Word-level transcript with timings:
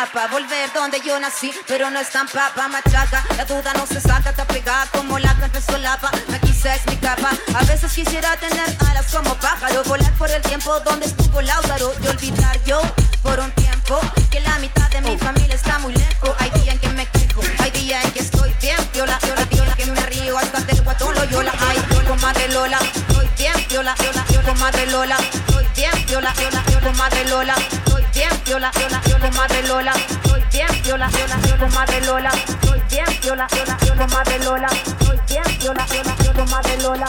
mapa, 0.00 0.28
volver 0.28 0.72
donde 0.72 1.00
yo 1.04 1.18
nací, 1.18 1.50
pero 1.66 1.90
no 1.90 1.98
es 1.98 2.10
tan 2.10 2.28
papa, 2.28 2.68
machaca, 2.68 3.24
la 3.36 3.44
duda 3.44 3.72
no 3.74 3.84
se 3.84 4.00
saca, 4.00 4.30
está 4.30 4.44
pegada 4.44 4.86
como 4.92 5.18
la 5.18 5.34
que 5.52 5.60
solapa, 5.60 6.08
aquí 6.32 6.52
se 6.52 6.72
es 6.72 6.86
mi 6.86 6.96
capa, 6.96 7.30
a 7.52 7.64
veces 7.64 7.92
quisiera 7.92 8.36
tener 8.36 8.68
alas 8.88 9.06
como 9.12 9.34
pájaro, 9.36 9.82
volar 9.84 10.12
por 10.12 10.30
el 10.30 10.40
tiempo 10.42 10.78
donde 10.80 11.06
estuvo 11.06 11.40
Lautaro. 11.40 11.92
Y 12.04 12.06
olvidar 12.06 12.62
yo 12.64 12.80
por 13.22 13.40
un 13.40 13.50
tiempo 13.52 14.00
que 14.30 14.40
la 14.40 14.56
mitad 14.60 14.88
de 14.90 15.00
mi 15.00 15.18
familia 15.18 15.56
está 15.56 15.80
muy 15.80 15.94
lejos, 15.94 16.30
hay 16.38 16.50
días 16.50 16.74
en 16.74 16.78
que 16.78 16.88
me 16.90 17.06
quejo, 17.06 17.40
hay 17.58 17.70
días 17.72 18.04
en 18.04 18.12
que 18.12 18.20
estoy 18.20 18.54
bien, 18.60 18.78
viola, 18.92 19.18
viola, 19.24 19.44
viola, 19.46 19.74
que 19.74 19.86
me 19.86 20.00
río 20.06 20.38
hasta 20.38 20.60
del 20.60 20.80
guatón 20.82 21.12
lo 21.16 21.24
yola, 21.24 21.52
ay, 21.68 21.78
madre 22.20 22.48
Lola, 22.48 22.78
estoy 22.94 23.28
bien, 23.36 23.54
viola, 23.68 23.94
viola, 24.00 24.24
con 24.44 24.58
madre 24.58 24.86
Lola, 24.86 25.16
estoy 25.32 25.66
bien, 25.74 26.06
viola, 26.06 26.32
viola, 26.38 26.62
con 26.82 26.96
madre 26.96 27.24
Lola, 27.24 27.54
viola, 28.48 28.70
viola, 28.74 29.00
con 29.20 29.36
madre 29.36 29.62
Lola, 29.68 29.92
estoy 29.92 30.42
bien, 30.50 30.68
viola, 30.82 31.08
viola, 31.08 31.36
con 31.58 31.74
madre 31.74 32.00
Lola, 32.06 32.30
estoy 32.30 32.82
bien, 32.90 33.06
viola, 33.22 33.46
viola, 33.52 33.76
con 33.86 34.10
madre 34.10 34.38
Lola, 34.42 34.68
estoy 34.72 35.18
bien, 35.28 35.58
viola, 35.60 35.86
viola, 35.90 36.14
con 36.34 36.50
madre 36.50 36.82
Lola, 36.82 37.06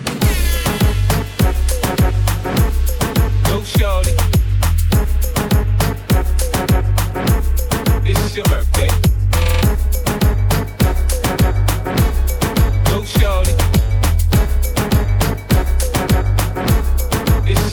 No, 3.55 3.63
shorty. 3.63 4.11
Your 8.35 8.45
birthday. 8.47 8.89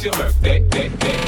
Your 0.04 0.14
birthday. 0.14 0.60
Day, 0.70 0.90
day. 0.90 1.21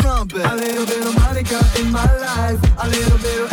trumpet. 0.00 0.44
A 0.44 0.54
little 0.54 0.86
bit 0.86 1.06
of 1.06 1.14
Monica 1.16 1.60
in 1.78 1.90
my 1.92 2.04
life. 2.18 2.60
A 2.78 2.88
little 2.88 3.18
bit 3.18 3.40
of 3.42 3.49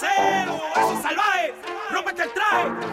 cerebro, 0.00 0.62
esos 0.76 1.02
salvajes, 1.02 1.52
rómpete 1.90 2.22
el 2.22 2.32
traje. 2.32 2.89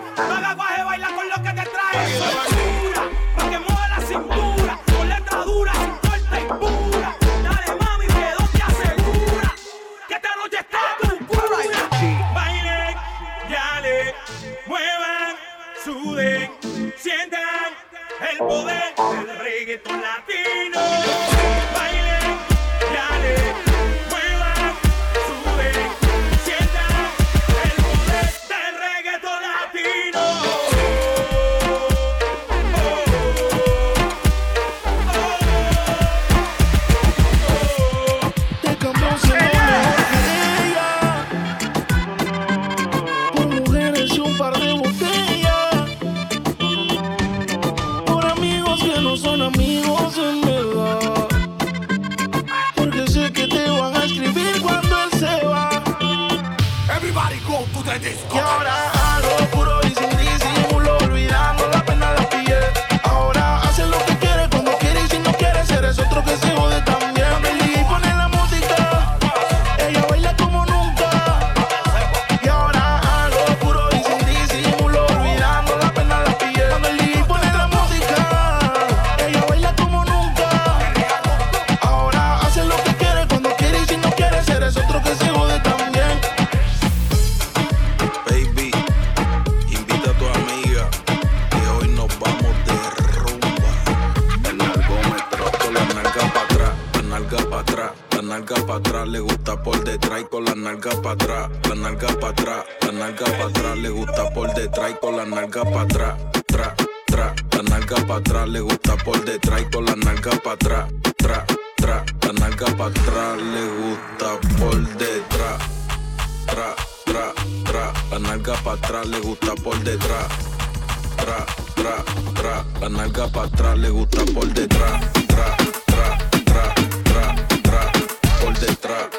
La 122.81 122.89
nalga 122.89 123.27
para 123.27 123.47
atrás 123.47 123.77
le 123.79 123.89
gusta 123.89 124.23
por 124.33 124.47
detrás, 124.53 125.11
tra, 125.27 125.57
tra, 125.85 126.17
tra, 126.45 126.75
tra, 127.03 127.35
tra, 127.61 127.61
tra, 127.63 127.91
por 128.39 128.59
detrás. 128.59 129.16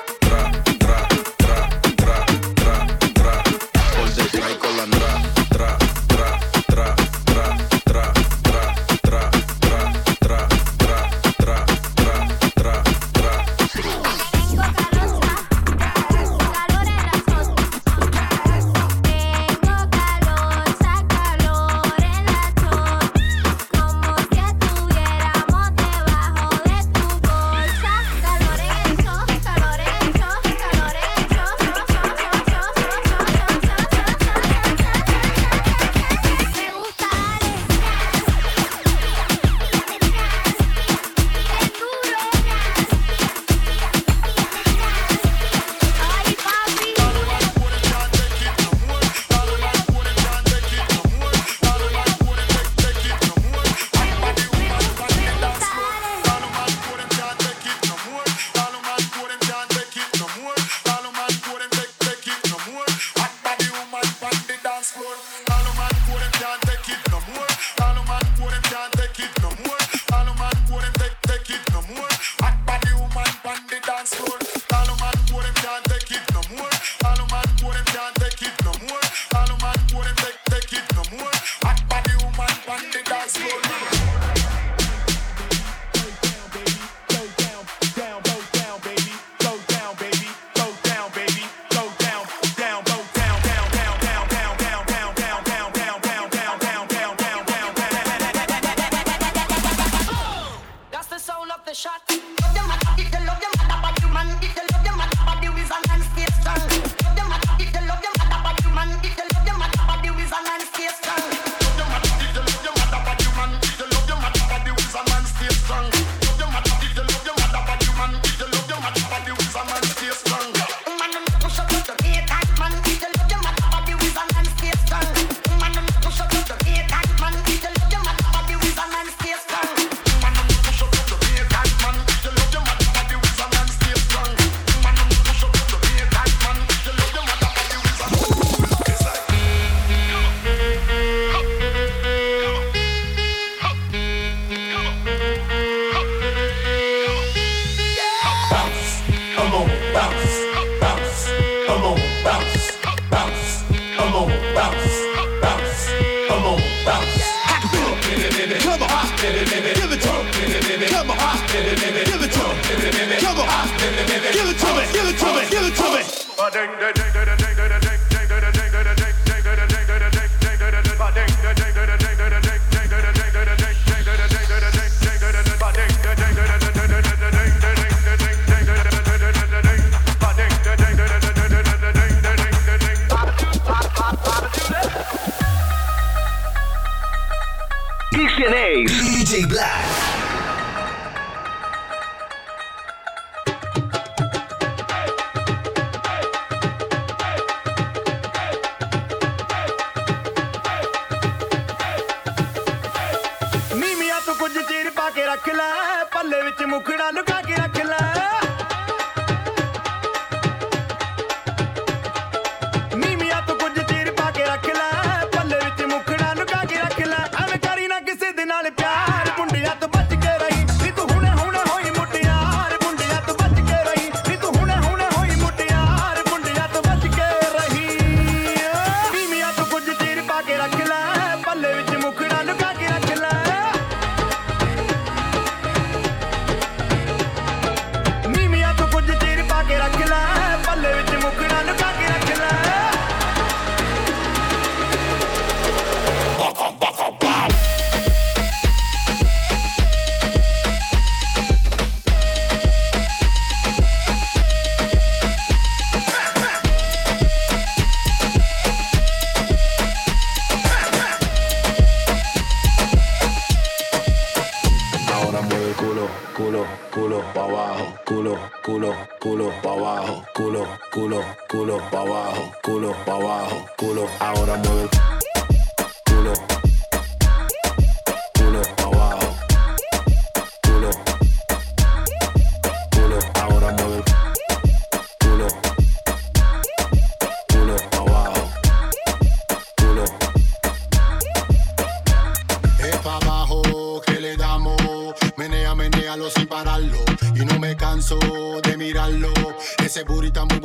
culo, 270.90 271.22
culo, 271.48 271.78
pa' 271.90 272.00
abajo, 272.00 272.52
culo 272.62 272.94
pa' 273.04 273.14
abajo, 273.14 273.66
culo. 273.76 274.07
Ahora 274.20 274.57
mueve 274.57 274.88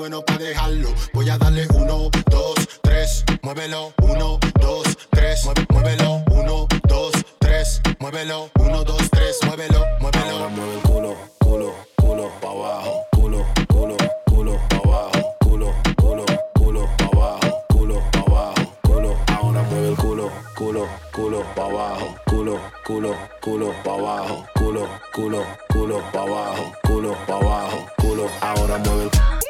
bueno 0.03 0.21
para 0.25 0.39
dejarlo. 0.39 0.89
Voy 1.13 1.29
a 1.29 1.37
darle 1.37 1.65
uno, 1.75 2.09
dos, 2.29 2.55
tres, 2.81 3.23
muévelo, 3.41 3.93
uno, 4.01 4.37
dos, 4.59 4.83
tres, 5.11 5.47
muévelo, 5.69 6.21
uno, 6.29 6.67
dos, 6.89 7.13
tres, 7.39 7.81
muévelo, 7.99 8.49
uno, 8.59 8.83
dos, 8.83 9.09
tres, 9.11 9.37
muévelo, 9.45 9.85
muévelo. 10.01 10.35
Ahora 10.35 10.49
mueve 10.49 10.73
el 10.73 10.81
culo, 10.81 11.15
culo, 11.39 11.73
culo, 11.95 12.29
pa' 12.41 12.49
abajo, 12.49 13.05
culo, 13.13 13.45
culo, 13.69 13.95
culo, 14.25 14.59
pa' 14.67 14.75
abajo, 14.75 15.35
culo, 15.39 15.73
culo, 15.95 16.25
culo, 16.53 16.89
pa' 16.97 17.05
abajo, 17.05 17.63
culo, 17.69 18.03
pa' 18.11 18.19
abajo, 18.19 18.75
culo. 18.81 19.17
Ahora 19.27 19.63
mueve 19.63 19.87
el 19.87 19.95
culo, 19.95 20.31
culo, 20.57 20.87
culo, 21.13 21.45
pa' 21.55 21.65
abajo, 21.65 22.15
culo, 22.25 22.59
culo, 22.85 23.15
culo, 23.41 23.73
pa' 23.85 23.93
abajo, 23.93 24.45
culo, 24.53 24.85
culo, 25.13 25.45
culo, 25.69 26.03
pa' 26.11 26.21
abajo, 26.23 26.73
culo, 26.83 27.15
pa' 27.25 27.35
abajo, 27.35 27.87
culo. 28.01 28.29
Ahora 28.41 28.77
mueve 28.79 29.03
el 29.03 29.42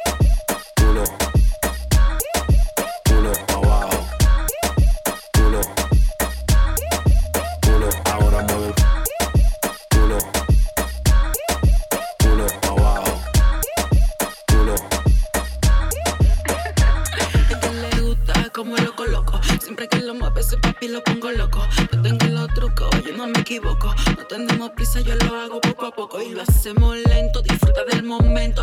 yo 25.02 25.16
lo 25.16 25.40
hago 25.40 25.62
poco 25.62 25.88
a 25.88 25.92
poco 25.92 26.22
y 26.22 26.30
lo 26.30 26.42
hacemos 26.42 26.98
lento. 26.98 27.42
Disfruta 27.42 27.84
del 27.86 28.04
momento. 28.04 28.63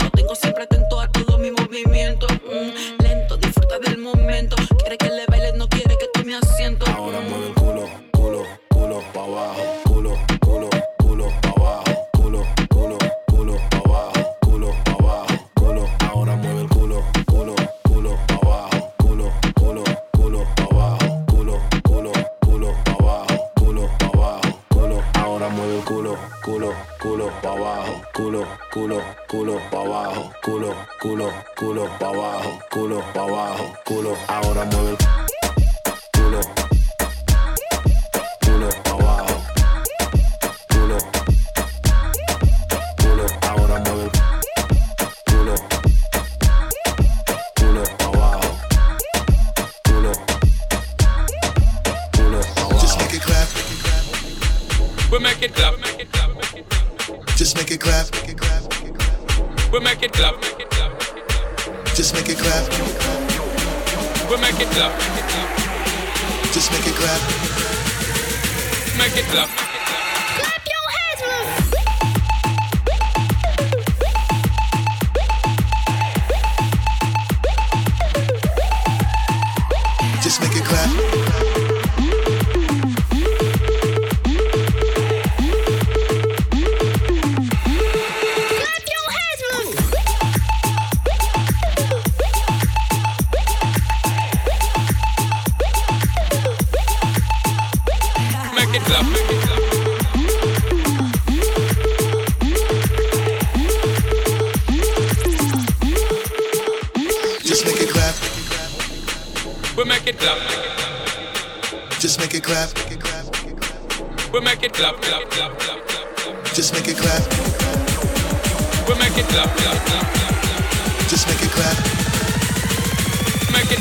abajo, 27.60 28.02
culo, 28.14 28.46
culo, 28.72 29.02
culo 29.28 29.60
pa 29.70 29.80
abajo, 29.80 30.32
culo, 30.42 30.74
culo, 31.00 31.30
culo 31.56 31.88
pa 31.98 32.08
abajo, 32.08 32.58
culo 32.70 33.02
pa 33.12 33.20
abajo, 33.20 33.74
culo. 33.84 34.16
Ahora 34.28 34.64
mueve 34.64 34.90
el 34.90 34.96
culo. 36.12 36.59
make 60.00 60.10
it 60.10 60.16
clap. 60.16 60.34
Just 61.94 62.14
make 62.14 62.28
it 62.30 62.38
clap. 62.38 62.70
We 64.30 64.36
make 64.40 64.58
it 64.58 64.68
clap. 64.68 64.98
Just 66.52 66.72
make 66.72 66.86
it 66.86 66.94
clap. 66.94 67.20
Make 68.96 69.16
it 69.18 69.24
clap. 69.26 69.59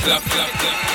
Clap, 0.09 0.23
clap, 0.23 0.49
clap. 0.59 0.88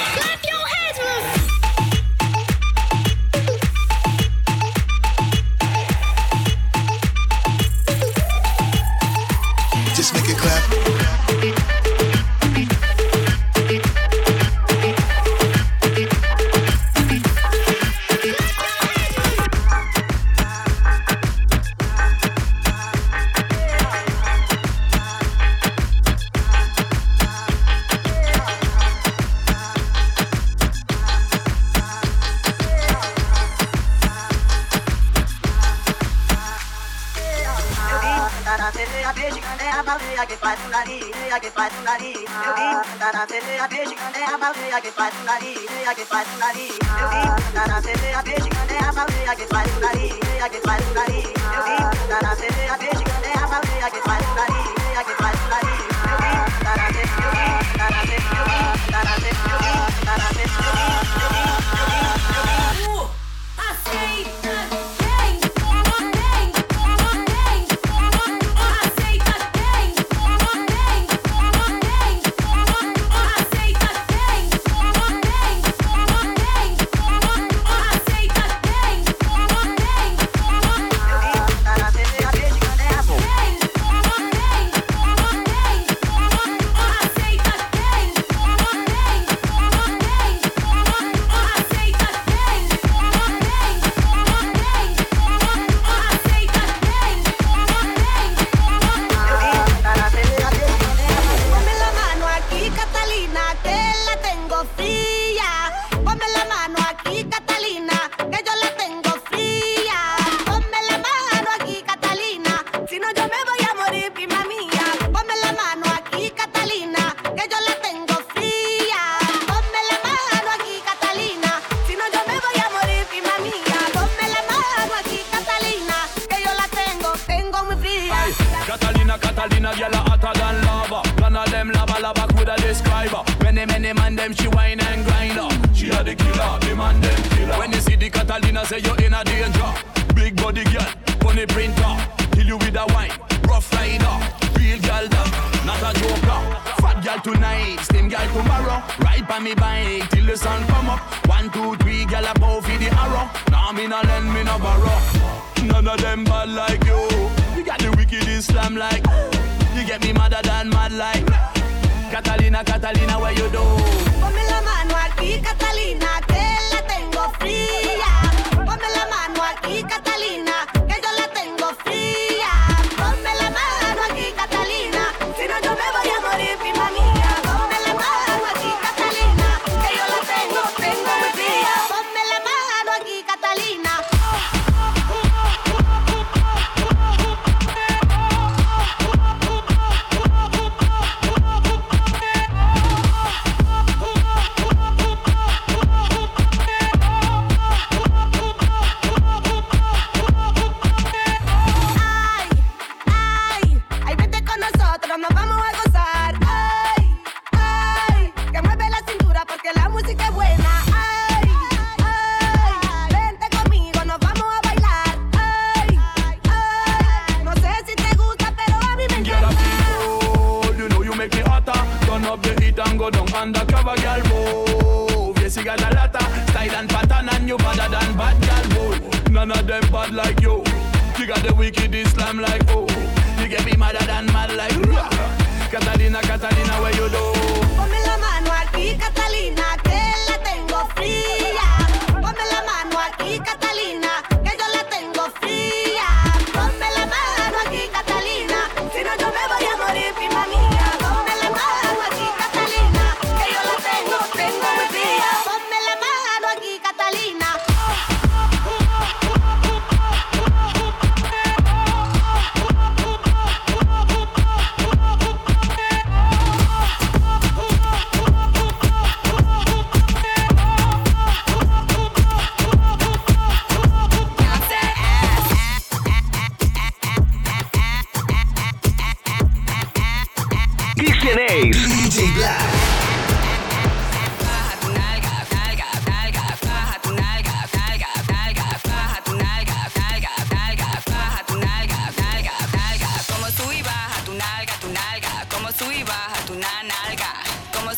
tele 38.84 39.04
a 39.04 39.12
mexicana 39.12 39.62
é 39.62 39.70
a 39.70 39.82
baleia 39.82 40.26
que 40.26 40.36
faz 40.36 40.58
o 40.64 40.68
nariz, 40.68 41.04
que 41.40 41.50
faz 41.50 41.72
o 41.78 41.82
nariz. 41.82 42.16
Eu 42.16 42.54
vi 42.54 42.62
andar 42.94 43.12
na 43.12 43.26
tele 43.26 43.58
a 43.58 43.68
mexicana 43.68 44.18
é 44.18 44.24
a 44.24 44.38
baleia 44.38 44.80
que 44.80 44.90
faz 44.92 45.14
o 45.14 45.24
nariz, 45.24 45.58
que 45.94 46.04
faz 46.04 46.28
o 46.28 46.38
nariz. 46.38 46.78
Eu 47.00 47.08
vi 47.08 47.16
andar 47.16 47.68
na 47.68 47.82
tele 47.82 48.12
a 48.12 48.22
mexicana 48.22 48.72
é 48.72 48.84
a 48.84 48.92
baleia 48.92 49.36
que 49.36 49.46
faz 49.46 49.76
o 49.76 49.80
nariz, 49.80 50.14
que 50.50 50.60
faz 50.60 50.84
o 50.84 50.94
nariz. 50.94 51.24
Eu 51.54 51.62
vi 51.64 51.76
andar 51.82 52.22
na 52.22 52.36
tele 52.36 52.68
a 52.68 52.76
mexicana 52.78 53.26
é 53.26 53.38
a 53.38 53.46
baleia 53.46 53.90
que 53.90 54.00
faz 54.02 54.22
o 54.24 54.34
nariz, 54.34 54.68
que 55.06 55.14
faz 55.22 55.36
o 55.40 55.48
nariz. 55.48 55.80
Eu 56.10 56.16
vi 56.20 56.30
andar 56.44 56.76
na 56.76 56.86
tele, 56.92 57.14
eu 57.24 57.30
vi 57.34 57.44
andar 57.72 57.90
na 57.90 58.00
tele, 58.04 58.28
eu 58.38 58.44
vi 58.44 58.58
andar 58.84 59.04
na 59.04 59.14
tele, 59.22 59.40
eu 59.52 59.58
vi 59.60 59.72
andar 60.00 60.18
na 60.18 60.28
tele, 60.28 60.54
eu 60.54 60.72
vi 60.74 61.23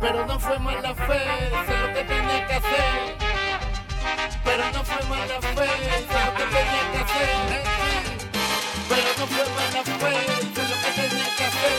Pero 0.00 0.26
no 0.26 0.38
fue 0.38 0.58
mala 0.58 0.94
fe, 0.94 1.18
sé 1.66 1.76
lo 1.78 1.94
que 1.94 2.04
tenía 2.04 2.46
que 2.46 2.54
hacer. 2.54 3.16
Pero 4.44 4.64
no 4.72 4.84
fue 4.84 5.02
mala 5.08 5.40
fe, 5.40 5.52
sé 5.56 6.18
lo 6.24 6.34
que 6.36 6.44
tenía 6.54 6.84
que 6.92 6.98
hacer. 6.98 7.30
Pero 8.88 9.10
no 9.18 9.26
fue 9.26 9.44
mala 9.56 9.82
fe, 9.84 10.14
sé 10.54 10.62
lo 10.68 10.76
que 10.82 10.90
tenía 11.00 11.28
que 11.36 11.44
hacer. 11.44 11.78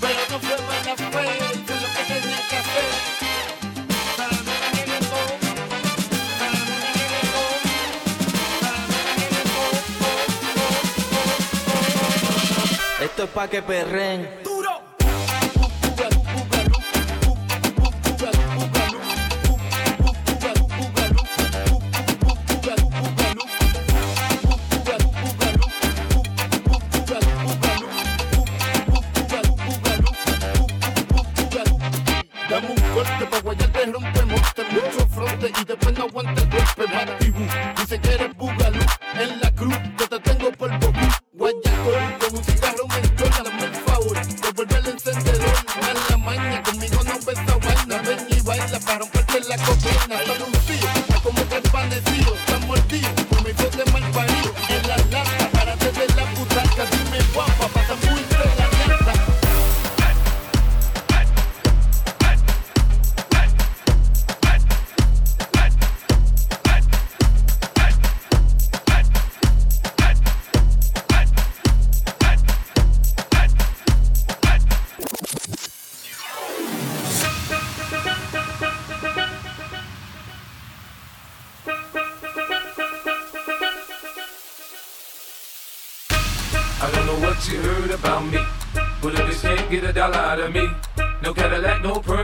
Pero 0.00 0.22
no 0.30 0.38
fue 0.38 0.56
mala 0.66 0.94
fe, 0.96 1.26
sé 1.66 1.74
lo 1.80 1.88
que 1.94 2.02
tenía 2.12 2.40
que 2.48 2.56
hacer. 2.56 2.90
Esto 13.00 13.22
es 13.24 13.30
pa' 13.30 13.48
que 13.48 13.62
perren. 13.62 14.43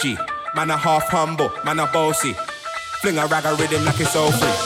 OG. 0.00 0.16
Man 0.54 0.70
a 0.70 0.76
half 0.76 1.08
humble, 1.08 1.52
man 1.64 1.78
a 1.78 1.86
bossy. 1.86 2.34
Fling 3.00 3.18
a 3.18 3.26
rag 3.26 3.44
a 3.44 3.54
rhythm 3.54 3.84
like 3.84 4.00
it's 4.00 4.16
all 4.16 4.32
free. 4.32 4.56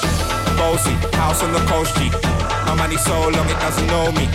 Bossy, 0.56 0.94
house 1.18 1.42
on 1.42 1.52
the 1.52 1.58
coast 1.66 1.96
G. 1.98 2.10
My 2.66 2.74
money 2.74 2.96
so 2.96 3.12
long 3.34 3.48
it 3.50 3.58
doesn't 3.58 3.86
know 3.88 4.12
me. 4.12 4.30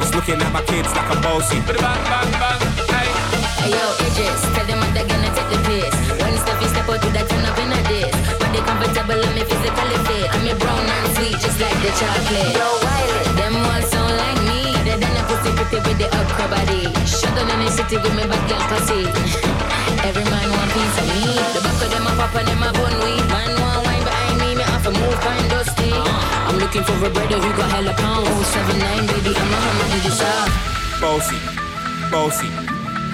It's 0.00 0.14
looking 0.14 0.40
at 0.40 0.52
my 0.52 0.62
kids 0.64 0.88
like 0.96 1.10
a 1.12 1.20
bossy. 1.20 1.60
Bang, 1.68 1.76
bang, 1.76 2.32
bang, 2.40 2.60
hey. 2.88 3.08
Hey 3.60 3.70
yo, 3.76 3.84
Idris, 4.00 4.40
tell 4.56 4.64
them 4.64 4.80
I'm 4.80 4.92
the 4.96 5.04
gonna 5.04 5.30
take 5.36 5.50
the 5.52 5.60
piss. 5.68 5.94
When 6.16 6.34
stuff 6.40 6.62
is 6.64 6.70
step 6.72 6.88
out, 6.88 7.00
do 7.02 7.08
that 7.12 7.28
turn 7.28 7.44
up 7.44 7.58
in 7.60 7.68
a 7.68 7.80
diss. 7.84 8.16
When 8.40 8.50
they 8.52 8.64
comfortable 8.64 9.20
and 9.20 9.34
me 9.36 9.44
physically 9.44 9.98
fit. 10.08 10.32
I'm 10.32 10.48
a 10.48 10.54
brown 10.56 10.88
and 10.88 11.08
sweet, 11.16 11.36
just 11.44 11.60
like 11.60 11.76
the 11.84 11.92
chocolate. 11.92 12.56
Yo, 12.56 12.68
Wiley, 12.88 13.20
them 13.36 13.54
all 13.68 13.84
sound 13.84 14.16
like 14.16 14.40
me. 14.48 14.72
They're 14.88 14.96
done 14.96 15.12
a 15.12 15.22
pussy 15.28 15.52
pretty 15.60 15.78
with 15.84 15.98
the 16.00 16.08
upper 16.08 16.48
body. 16.48 16.88
Shut 17.04 17.36
down 17.36 17.52
in 17.52 17.58
the 17.60 17.70
city 17.70 18.00
with 18.00 18.16
me 18.16 18.24
back 18.24 18.42
girl 18.48 18.64
pussy. 18.72 19.67
Every 20.04 20.24
man 20.24 20.48
want 20.50 20.70
piece 20.72 20.98
of 20.98 21.06
me. 21.10 21.34
The 21.54 21.60
back 21.64 21.82
of 21.82 21.90
them 21.90 22.06
a 22.06 22.12
pop 22.14 22.34
and 22.34 22.48
them 22.48 22.62
a 22.62 22.70
bun 22.72 22.94
weed. 23.02 23.24
Man 23.28 23.50
want 23.60 23.86
wine 23.86 24.04
behind 24.04 24.36
me, 24.40 24.54
me 24.54 24.62
have 24.62 24.86
a 24.86 24.92
move 24.92 25.18
fine 25.22 25.48
dusty. 25.48 25.90
I'm 25.90 26.58
looking 26.58 26.84
for 26.84 26.96
a 27.04 27.10
brother 27.10 27.38
who 27.38 27.50
got 27.56 27.70
hella 27.70 27.94
pound. 27.94 28.26
Oh 28.28 28.42
seven 28.42 28.78
nine, 28.78 29.06
baby, 29.06 29.32
I'm 29.36 29.52
a 29.52 29.58
hammer 29.58 29.86
to 29.92 29.98
the 30.06 30.12
shop. 30.14 30.48
Bossy, 31.00 31.38
bossy, 32.10 32.50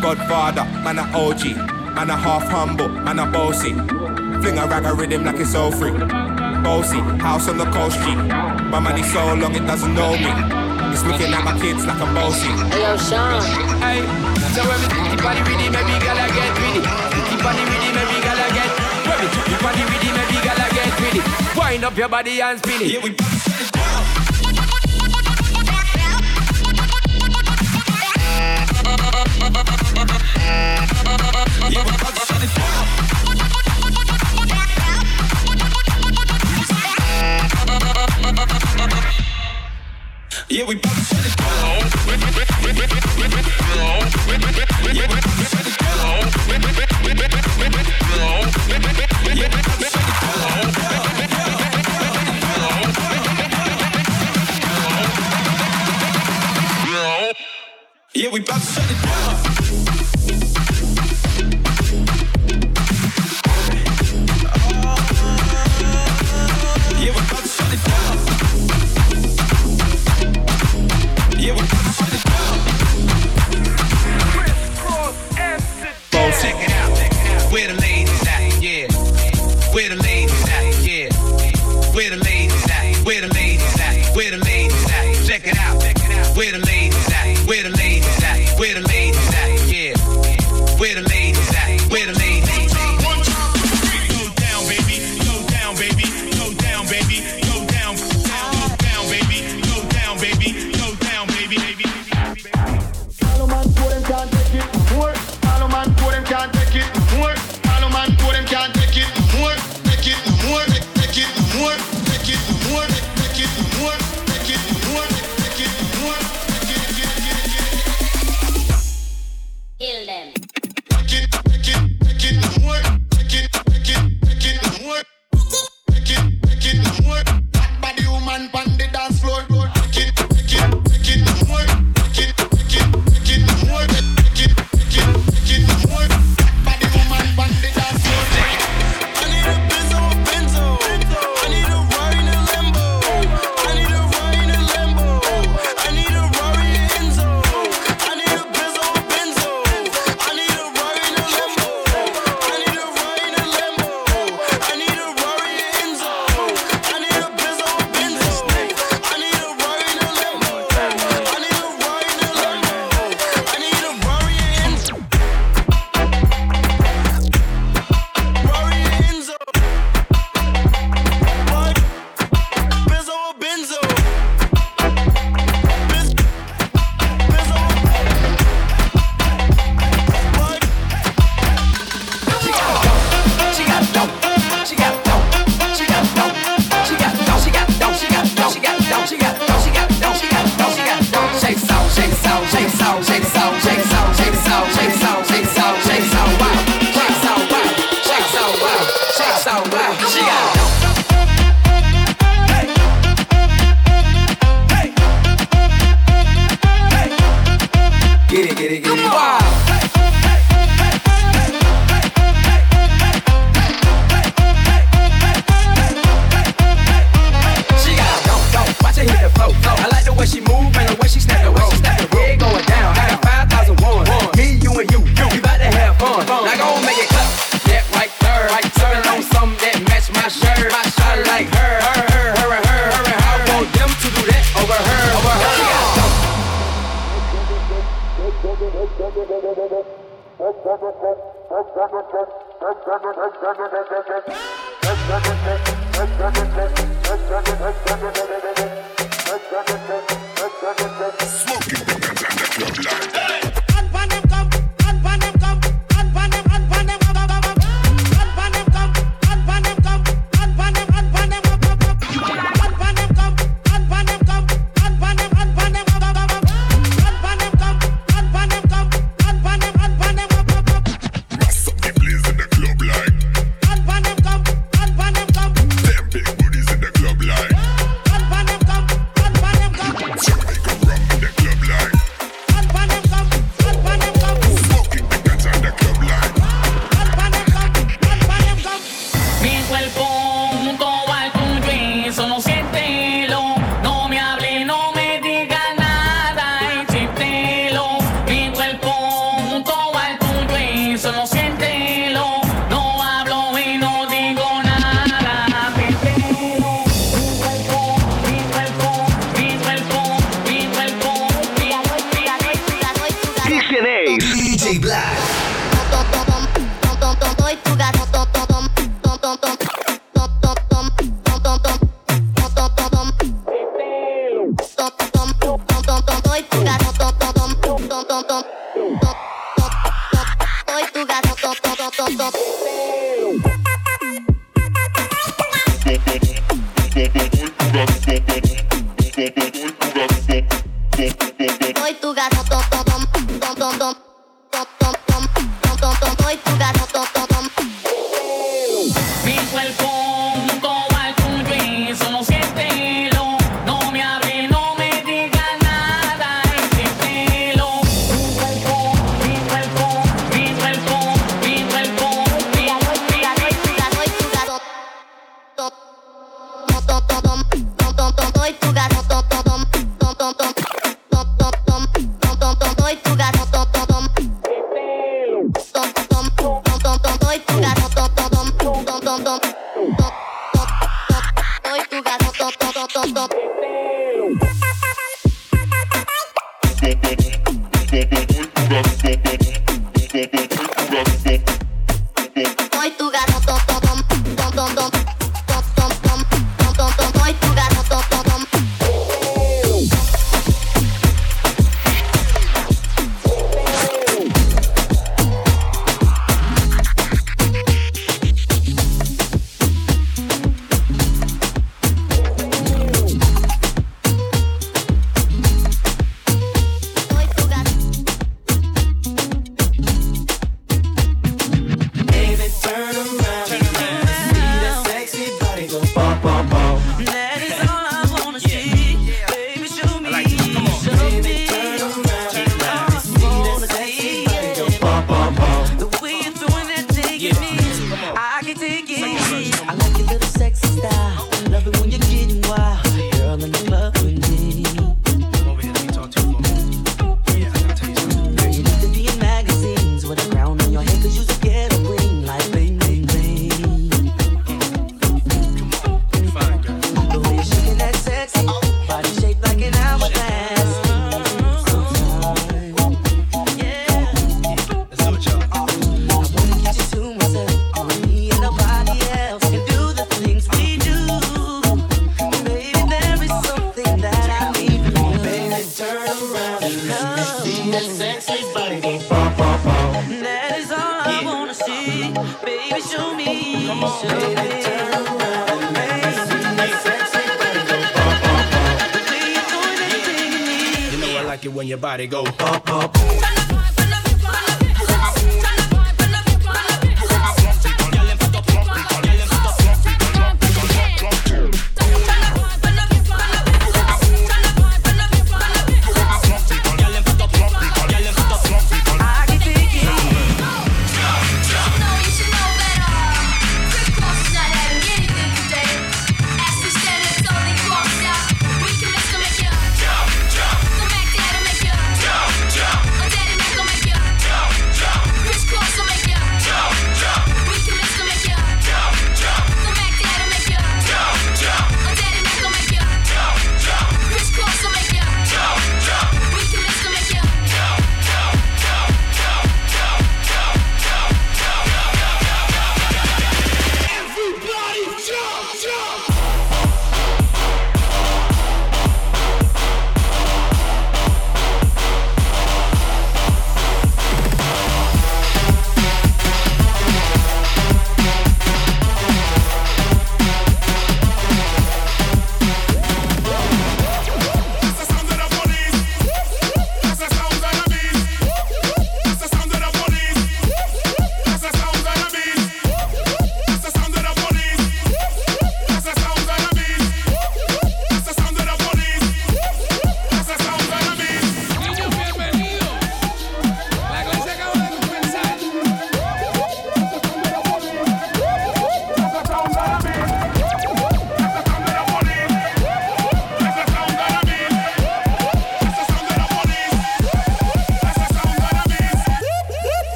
Godfather, 0.00 0.64
man 0.84 0.98
a 0.98 1.04
OG, 1.14 1.42
man 1.94 2.10
a 2.10 2.16
half 2.16 2.48
humble, 2.48 2.88
man 2.88 3.18
a 3.18 3.26
bossy. 3.26 3.72
Fling 4.40 4.58
a 4.58 4.66
rag 4.66 4.84
a 4.84 4.94
rhythm 4.94 5.24
like 5.24 5.40
it's 5.40 5.54
all 5.54 5.72
free. 5.72 5.92
Bossy, 6.62 7.00
house 7.18 7.48
on 7.48 7.58
the 7.58 7.66
coast 7.70 7.98
street. 8.00 8.16
My 8.70 8.78
money 8.78 9.02
so 9.02 9.34
long 9.34 9.54
it 9.54 9.66
doesn't 9.66 9.94
know 9.94 10.12
me. 10.12 10.32
It's 10.92 11.04
looking 11.04 11.32
at 11.34 11.44
my 11.44 11.58
kids 11.60 11.84
like 11.86 12.00
a 12.00 12.06
bossy. 12.14 12.48
Hey, 12.70 12.82
yo, 12.82 12.96
Sean. 12.96 13.42
Hey, 13.82 14.00
so 14.54 14.62
everything, 14.62 15.04
really 15.46 15.68
made 15.70 15.86
me 15.86 15.98
up 21.88 21.96
your 21.96 22.08
body 22.08 22.40
and 22.42 22.58
spin 22.58 22.82
it. 22.82 22.92
Yeah, 22.92 23.02
we 23.02 23.14
pop 23.14 23.32
it 23.32 23.72
down. 23.72 24.04
Yeah, 31.70 31.84
we 31.84 31.92
pop 31.92 32.14
it 32.14 32.28
down. 32.28 32.88
Yeah, 40.50 40.66
we 40.66 40.76
pop 40.76 40.98
it 40.98 41.08
down. 41.08 41.48
Yeah, 41.68 41.94
we 45.08 45.16
pop 45.16 45.28
it 45.28 45.28
down. 45.28 45.56
Yeah, 49.34 49.48
we 49.48 49.56
pop 49.62 49.80
it 49.80 49.92
down. 49.92 51.07
Yeah, 58.18 58.30
we 58.30 58.40
about 58.40 58.60
to 58.60 58.66
shut 58.66 58.90
it 58.90 59.00
down. 59.00 59.28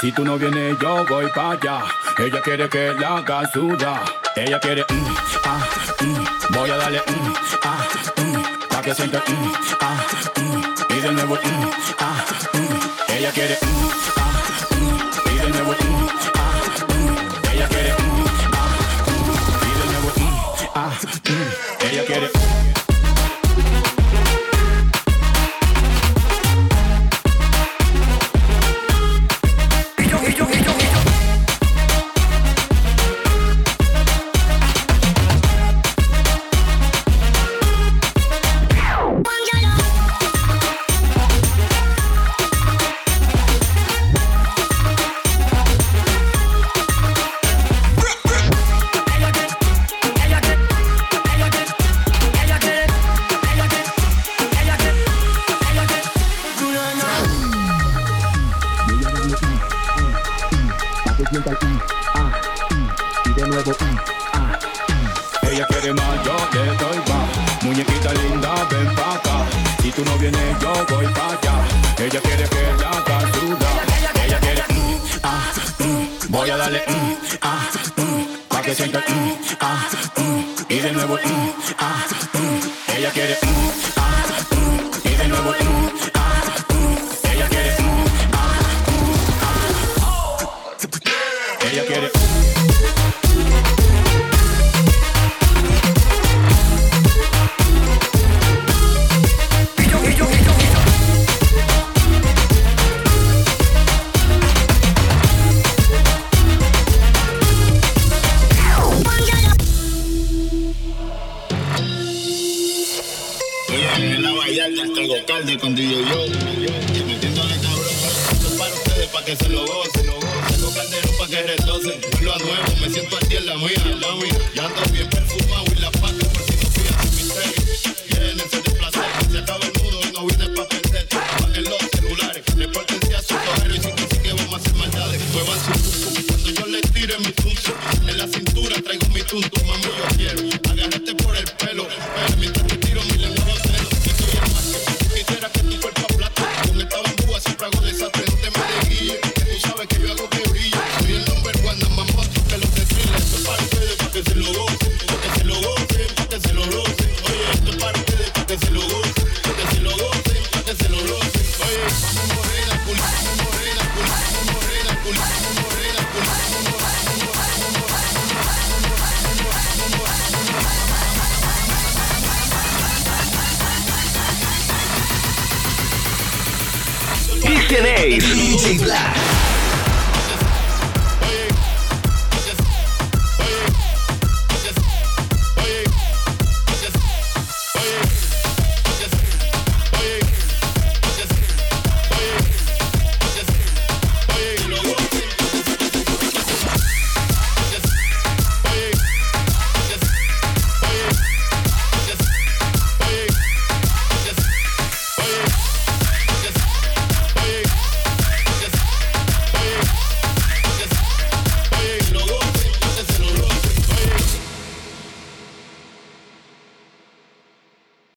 Si 0.00 0.10
tú 0.12 0.24
no 0.24 0.38
vienes, 0.38 0.78
yo 0.78 1.04
voy 1.04 1.26
para 1.34 1.50
allá. 1.50 1.84
Ella 2.16 2.40
quiere 2.40 2.68
que 2.70 2.94
la 2.94 3.18
haga 3.18 3.46
suda. 3.52 4.02
Ella 4.34 4.58
quiere, 4.58 4.82
mm, 4.88 5.14
ah, 5.44 5.66
mm. 6.00 6.54
voy 6.54 6.70
a 6.70 6.76
darle, 6.78 7.02
mm, 7.06 7.34
ah, 7.64 7.86
mm, 8.16 8.68
pa' 8.70 8.80
que 8.80 8.94
sienta, 8.94 9.18
mm, 9.18 9.52
ah, 9.80 10.06
mm. 10.40 10.94
y 10.96 11.00
de 11.00 11.12
nuevo, 11.12 11.34
mm, 11.34 11.70
ah, 11.98 12.24
mm. 12.54 13.12
ella 13.12 13.30
quiere, 13.32 13.58
mm, 13.60 13.90
ah, 14.16 14.42
mm. 14.70 15.30
y 15.30 15.38
de 15.38 15.48
nuevo, 15.50 15.79